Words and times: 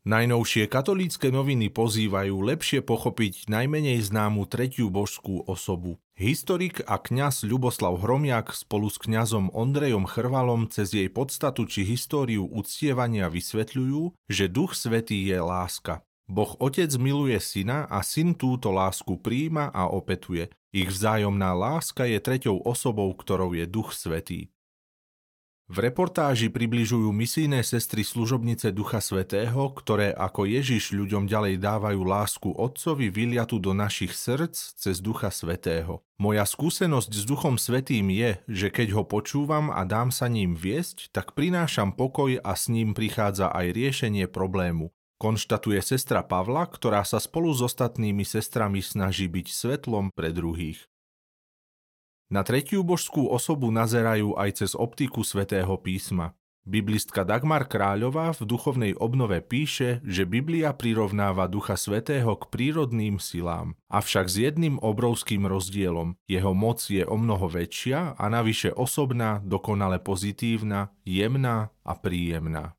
Najnovšie 0.00 0.64
katolícke 0.64 1.28
noviny 1.28 1.68
pozývajú 1.68 2.32
lepšie 2.32 2.80
pochopiť 2.80 3.52
najmenej 3.52 4.00
známu 4.00 4.48
tretiu 4.48 4.88
božskú 4.88 5.44
osobu. 5.44 6.00
Historik 6.16 6.80
a 6.88 6.96
kňaz 6.96 7.44
Ľuboslav 7.44 8.00
Hromiak 8.00 8.56
spolu 8.56 8.88
s 8.88 8.96
kňazom 8.96 9.52
Ondrejom 9.52 10.08
Chrvalom 10.08 10.72
cez 10.72 10.96
jej 10.96 11.12
podstatu 11.12 11.68
či 11.68 11.84
históriu 11.84 12.48
uctievania 12.48 13.28
vysvetľujú, 13.28 14.16
že 14.24 14.48
Duch 14.48 14.72
Svetý 14.72 15.20
je 15.20 15.36
láska. 15.36 16.00
Boh 16.24 16.56
Otec 16.64 16.96
miluje 16.96 17.36
syna 17.36 17.84
a 17.84 18.00
syn 18.00 18.32
túto 18.32 18.72
lásku 18.72 19.20
príjma 19.20 19.68
a 19.68 19.92
opetuje. 19.92 20.48
Ich 20.72 20.88
vzájomná 20.88 21.52
láska 21.52 22.08
je 22.08 22.16
treťou 22.16 22.64
osobou, 22.64 23.12
ktorou 23.12 23.52
je 23.52 23.68
Duch 23.68 23.92
Svetý. 23.92 24.48
V 25.70 25.78
reportáži 25.86 26.50
približujú 26.50 27.14
misijné 27.14 27.62
sestry 27.62 28.02
služobnice 28.02 28.74
Ducha 28.74 28.98
Svetého, 28.98 29.70
ktoré 29.70 30.10
ako 30.10 30.42
Ježiš 30.42 30.90
ľuďom 30.90 31.30
ďalej 31.30 31.62
dávajú 31.62 32.02
lásku 32.02 32.50
Otcovi 32.50 33.06
vyliatu 33.06 33.62
do 33.62 33.70
našich 33.70 34.10
srdc 34.10 34.58
cez 34.74 34.98
Ducha 34.98 35.30
Svetého. 35.30 36.02
Moja 36.18 36.42
skúsenosť 36.42 37.14
s 37.14 37.22
Duchom 37.22 37.54
Svetým 37.54 38.10
je, 38.10 38.42
že 38.50 38.66
keď 38.66 38.98
ho 38.98 39.06
počúvam 39.06 39.70
a 39.70 39.86
dám 39.86 40.10
sa 40.10 40.26
ním 40.26 40.58
viesť, 40.58 41.14
tak 41.14 41.38
prinášam 41.38 41.94
pokoj 41.94 42.42
a 42.42 42.52
s 42.58 42.66
ním 42.66 42.90
prichádza 42.90 43.54
aj 43.54 43.70
riešenie 43.70 44.26
problému. 44.26 44.90
Konštatuje 45.22 45.78
sestra 45.86 46.26
Pavla, 46.26 46.66
ktorá 46.66 47.06
sa 47.06 47.22
spolu 47.22 47.54
s 47.54 47.62
ostatnými 47.62 48.26
sestrami 48.26 48.82
snaží 48.82 49.30
byť 49.30 49.46
svetlom 49.46 50.10
pre 50.18 50.34
druhých. 50.34 50.89
Na 52.30 52.46
tretiu 52.46 52.86
božskú 52.86 53.26
osobu 53.26 53.74
nazerajú 53.74 54.38
aj 54.38 54.62
cez 54.62 54.78
optiku 54.78 55.26
svätého 55.26 55.74
písma. 55.82 56.38
Biblistka 56.62 57.26
Dagmar 57.26 57.66
Kráľová 57.66 58.30
v 58.36 58.46
duchovnej 58.46 58.92
obnove 58.94 59.42
píše, 59.42 59.98
že 60.06 60.22
Biblia 60.22 60.70
prirovnáva 60.70 61.50
Ducha 61.50 61.74
Svetého 61.74 62.38
k 62.38 62.46
prírodným 62.46 63.18
silám, 63.18 63.74
avšak 63.90 64.30
s 64.30 64.36
jedným 64.38 64.78
obrovským 64.78 65.48
rozdielom. 65.48 66.14
Jeho 66.30 66.54
moc 66.54 66.86
je 66.86 67.02
o 67.02 67.18
mnoho 67.18 67.50
väčšia 67.50 68.14
a 68.14 68.24
navyše 68.30 68.70
osobná, 68.70 69.42
dokonale 69.42 69.98
pozitívna, 69.98 70.94
jemná 71.02 71.74
a 71.82 71.92
príjemná. 71.98 72.78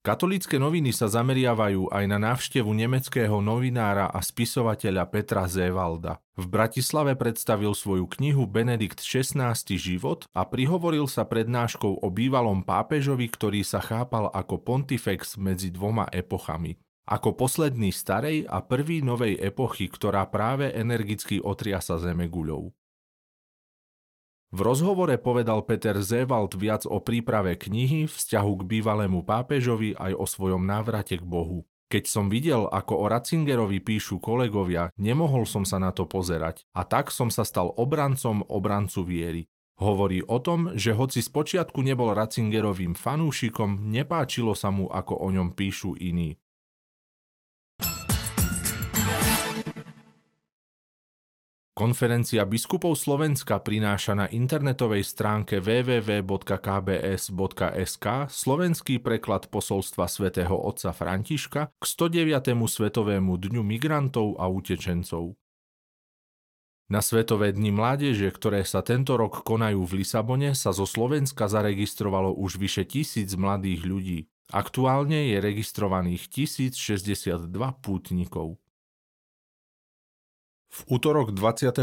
Katolícke 0.00 0.56
noviny 0.56 0.96
sa 0.96 1.12
zameriavajú 1.12 1.92
aj 1.92 2.04
na 2.08 2.16
návštevu 2.16 2.72
nemeckého 2.72 3.36
novinára 3.44 4.08
a 4.08 4.24
spisovateľa 4.24 5.04
Petra 5.12 5.44
Zévalda. 5.44 6.24
V 6.40 6.48
Bratislave 6.48 7.12
predstavil 7.20 7.76
svoju 7.76 8.08
knihu 8.16 8.48
Benedikt 8.48 9.04
XVI. 9.04 9.52
život 9.76 10.24
a 10.32 10.48
prihovoril 10.48 11.04
sa 11.04 11.28
prednáškou 11.28 12.00
o 12.00 12.08
bývalom 12.08 12.64
pápežovi, 12.64 13.28
ktorý 13.28 13.60
sa 13.60 13.84
chápal 13.84 14.32
ako 14.32 14.64
pontifex 14.64 15.36
medzi 15.36 15.68
dvoma 15.68 16.08
epochami. 16.08 16.80
Ako 17.04 17.36
posledný 17.36 17.92
starej 17.92 18.48
a 18.48 18.64
prvý 18.64 19.04
novej 19.04 19.36
epochy, 19.36 19.92
ktorá 19.92 20.24
práve 20.32 20.72
energicky 20.72 21.44
otriasa 21.44 22.00
zemeguľou. 22.00 22.72
V 24.50 24.66
rozhovore 24.66 25.14
povedal 25.14 25.62
Peter 25.62 25.94
Zewald 26.02 26.58
viac 26.58 26.82
o 26.82 26.98
príprave 26.98 27.54
knihy, 27.54 28.10
vzťahu 28.10 28.52
k 28.58 28.62
bývalému 28.66 29.22
pápežovi 29.22 29.94
aj 29.94 30.18
o 30.18 30.26
svojom 30.26 30.66
návrate 30.66 31.22
k 31.22 31.24
Bohu. 31.24 31.70
Keď 31.86 32.04
som 32.10 32.26
videl, 32.26 32.66
ako 32.66 32.98
o 32.98 33.06
Ratzingerovi 33.06 33.78
píšu 33.78 34.18
kolegovia, 34.18 34.90
nemohol 34.98 35.46
som 35.46 35.62
sa 35.62 35.78
na 35.78 35.94
to 35.94 36.02
pozerať 36.02 36.66
a 36.74 36.82
tak 36.82 37.14
som 37.14 37.30
sa 37.30 37.46
stal 37.46 37.70
obrancom 37.78 38.42
obrancu 38.50 39.06
viery. 39.06 39.46
Hovorí 39.78 40.18
o 40.26 40.42
tom, 40.42 40.74
že 40.74 40.98
hoci 40.98 41.22
spočiatku 41.22 41.78
nebol 41.86 42.10
Ratzingerovým 42.10 42.98
fanúšikom, 42.98 43.86
nepáčilo 43.86 44.58
sa 44.58 44.74
mu, 44.74 44.90
ako 44.90 45.14
o 45.14 45.30
ňom 45.30 45.54
píšu 45.54 45.94
iní. 45.94 46.42
Konferencia 51.80 52.44
biskupov 52.44 52.92
Slovenska 52.92 53.56
prináša 53.56 54.12
na 54.12 54.28
internetovej 54.28 55.00
stránke 55.00 55.64
www.kbs.sk 55.64 56.46
slovenský 58.28 59.00
preklad 59.00 59.48
posolstva 59.48 60.04
svätého 60.04 60.52
otca 60.52 60.92
Františka 60.92 61.72
k 61.72 61.80
109. 61.80 62.52
Svetovému 62.52 63.32
dňu 63.32 63.64
migrantov 63.64 64.36
a 64.36 64.44
utečencov. 64.52 65.40
Na 66.92 67.00
Svetové 67.00 67.56
dni 67.56 67.72
mládeže, 67.72 68.28
ktoré 68.28 68.60
sa 68.68 68.84
tento 68.84 69.16
rok 69.16 69.40
konajú 69.40 69.80
v 69.80 70.04
Lisabone, 70.04 70.52
sa 70.52 70.76
zo 70.76 70.84
Slovenska 70.84 71.48
zaregistrovalo 71.48 72.36
už 72.36 72.60
vyše 72.60 72.84
tisíc 72.84 73.32
mladých 73.40 73.88
ľudí. 73.88 74.28
Aktuálne 74.52 75.32
je 75.32 75.40
registrovaných 75.40 76.28
1062 76.28 77.48
pútnikov. 77.80 78.60
V 80.70 80.86
útorok 80.86 81.34
23. 81.34 81.82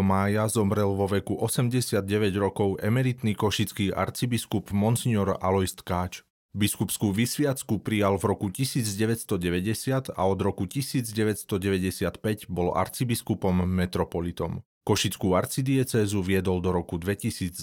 mája 0.00 0.48
zomrel 0.48 0.96
vo 0.96 1.04
veku 1.04 1.36
89 1.36 2.08
rokov 2.40 2.80
emeritný 2.80 3.36
košický 3.36 3.92
arcibiskup 3.92 4.72
Monsignor 4.72 5.36
Alois 5.44 5.76
Tkáč. 5.76 6.24
Biskupskú 6.56 7.12
vysviacku 7.12 7.84
prijal 7.84 8.16
v 8.16 8.24
roku 8.24 8.48
1990 8.48 10.08
a 10.08 10.22
od 10.24 10.40
roku 10.40 10.64
1995 10.64 12.48
bol 12.48 12.72
arcibiskupom 12.72 13.68
metropolitom. 13.68 14.64
Košickú 14.88 15.36
arcidiecézu 15.36 16.24
viedol 16.24 16.64
do 16.64 16.72
roku 16.72 16.96
2010. 16.96 17.60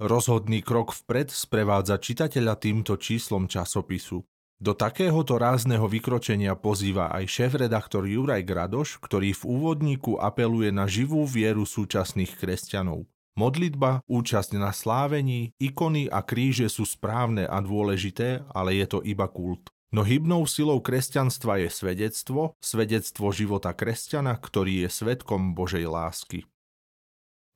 Rozhodný 0.00 0.60
krok 0.60 0.92
vpred 0.96 1.32
sprevádza 1.32 1.96
čitateľa 1.96 2.60
týmto 2.60 3.00
číslom 3.00 3.48
časopisu. 3.48 4.20
Do 4.60 4.76
takéhoto 4.76 5.40
rázneho 5.40 5.88
vykročenia 5.88 6.52
pozýva 6.52 7.08
aj 7.16 7.32
šéf-redaktor 7.32 8.04
Juraj 8.04 8.44
Gradoš, 8.44 9.00
ktorý 9.00 9.32
v 9.32 9.42
úvodníku 9.48 10.20
apeluje 10.20 10.68
na 10.68 10.84
živú 10.84 11.24
vieru 11.24 11.64
súčasných 11.64 12.36
kresťanov. 12.36 13.08
Modlitba, 13.40 14.04
účasť 14.04 14.60
na 14.60 14.68
slávení, 14.76 15.56
ikony 15.56 16.12
a 16.12 16.20
kríže 16.20 16.68
sú 16.68 16.84
správne 16.84 17.48
a 17.48 17.56
dôležité, 17.64 18.44
ale 18.52 18.76
je 18.76 18.84
to 18.84 18.98
iba 19.00 19.24
kult. 19.32 19.72
No 19.96 20.04
hybnou 20.04 20.44
silou 20.44 20.84
kresťanstva 20.84 21.64
je 21.64 21.72
svedectvo, 21.72 22.52
svedectvo 22.60 23.32
života 23.32 23.72
kresťana, 23.72 24.36
ktorý 24.36 24.84
je 24.84 24.88
svetkom 24.92 25.56
Božej 25.56 25.88
lásky. 25.88 26.44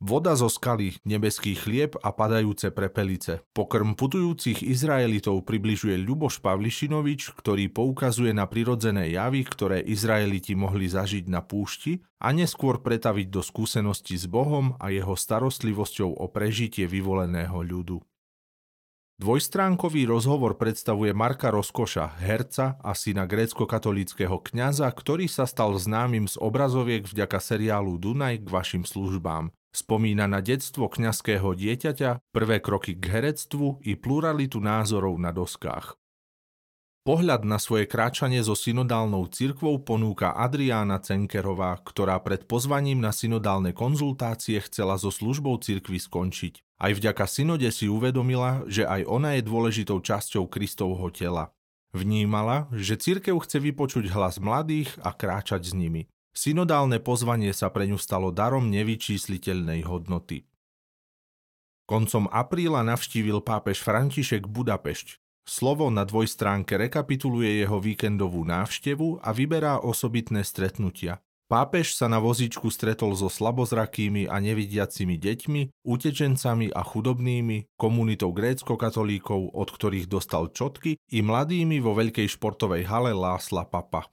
Voda 0.03 0.35
zo 0.35 0.51
skaly, 0.51 0.99
nebeský 1.07 1.55
chlieb 1.55 1.95
a 2.03 2.11
padajúce 2.11 2.75
prepelice. 2.75 3.47
Pokrm 3.55 3.95
putujúcich 3.95 4.67
Izraelitov 4.67 5.47
približuje 5.47 5.95
Ľuboš 6.03 6.43
Pavlišinovič, 6.43 7.33
ktorý 7.39 7.71
poukazuje 7.71 8.35
na 8.35 8.51
prirodzené 8.51 9.15
javy, 9.15 9.47
ktoré 9.47 9.79
Izraeliti 9.81 10.59
mohli 10.59 10.91
zažiť 10.91 11.31
na 11.31 11.41
púšti 11.47 12.03
a 12.19 12.35
neskôr 12.35 12.83
pretaviť 12.83 13.31
do 13.31 13.41
skúsenosti 13.41 14.19
s 14.19 14.27
Bohom 14.27 14.75
a 14.83 14.91
jeho 14.91 15.15
starostlivosťou 15.15 16.11
o 16.21 16.27
prežitie 16.27 16.91
vyvoleného 16.91 17.63
ľudu. 17.63 18.03
Dvojstránkový 19.15 20.11
rozhovor 20.11 20.59
predstavuje 20.59 21.15
Marka 21.15 21.55
Rozkoša, 21.55 22.19
herca 22.19 22.83
a 22.83 22.99
syna 22.99 23.31
grécko-katolíckého 23.31 24.43
kňaza, 24.43 24.91
ktorý 24.91 25.31
sa 25.31 25.47
stal 25.47 25.71
známym 25.79 26.27
z 26.27 26.35
obrazoviek 26.43 27.07
vďaka 27.07 27.39
seriálu 27.39 27.95
Dunaj 27.95 28.43
k 28.43 28.49
vašim 28.51 28.83
službám. 28.83 29.55
Spomína 29.75 30.31
na 30.31 30.39
detstvo 30.39 30.87
kňazského 30.87 31.51
dieťaťa, 31.51 32.31
prvé 32.31 32.63
kroky 32.63 32.95
k 32.95 33.11
herectvu 33.11 33.83
i 33.83 33.99
pluralitu 33.99 34.63
názorov 34.63 35.19
na 35.19 35.35
doskách. 35.35 35.99
Pohľad 37.03 37.43
na 37.43 37.59
svoje 37.59 37.91
kráčanie 37.91 38.39
so 38.41 38.55
synodálnou 38.55 39.27
cirkvou 39.29 39.83
ponúka 39.83 40.31
Adriána 40.31 41.03
Cenkerová, 41.03 41.77
ktorá 41.83 42.23
pred 42.23 42.47
pozvaním 42.47 43.03
na 43.03 43.11
synodálne 43.11 43.75
konzultácie 43.75 44.63
chcela 44.63 44.95
so 44.95 45.11
službou 45.11 45.59
cirkvy 45.59 45.99
skončiť. 45.99 46.63
Aj 46.79 46.95
vďaka 46.95 47.27
synode 47.27 47.67
si 47.75 47.91
uvedomila, 47.91 48.63
že 48.71 48.87
aj 48.87 49.11
ona 49.11 49.37
je 49.37 49.43
dôležitou 49.43 50.01
časťou 50.01 50.47
Kristovho 50.47 51.11
tela. 51.11 51.51
Vnímala, 51.91 52.71
že 52.71 52.95
cirkev 52.95 53.43
chce 53.43 53.59
vypočuť 53.59 54.09
hlas 54.15 54.39
mladých 54.39 54.95
a 55.03 55.11
kráčať 55.11 55.67
s 55.67 55.73
nimi. 55.75 56.07
Synodálne 56.35 56.99
pozvanie 56.99 57.55
sa 57.55 57.71
pre 57.71 57.87
ňu 57.87 57.95
stalo 57.95 58.35
darom 58.35 58.67
nevyčísliteľnej 58.75 59.87
hodnoty. 59.87 60.43
Koncom 61.87 62.27
apríla 62.27 62.83
navštívil 62.83 63.39
pápež 63.39 63.79
František 63.79 64.51
Budapešť. 64.51 65.23
Slovo 65.47 65.93
na 65.95 66.03
dvojstránke 66.03 66.75
rekapituluje 66.75 67.63
jeho 67.63 67.79
víkendovú 67.79 68.43
návštevu 68.49 69.23
a 69.23 69.31
vyberá 69.31 69.79
osobitné 69.79 70.43
stretnutia. 70.43 71.21
Pápež 71.45 71.93
sa 71.93 72.09
na 72.09 72.17
vozíčku 72.17 72.73
stretol 72.73 73.13
so 73.13 73.29
slabozrakými 73.29 74.33
a 74.33 74.41
nevidiacimi 74.41 75.21
deťmi, 75.21 75.85
utečencami 75.85 76.73
a 76.73 76.81
chudobnými, 76.81 77.77
komunitou 77.77 78.33
grécko-katolíkov, 78.33 79.53
od 79.53 79.69
ktorých 79.69 80.09
dostal 80.09 80.49
čotky, 80.57 80.97
i 81.13 81.21
mladými 81.21 81.85
vo 81.85 81.93
veľkej 81.93 82.33
športovej 82.33 82.89
hale 82.89 83.13
Lásla 83.13 83.69
Papa. 83.69 84.09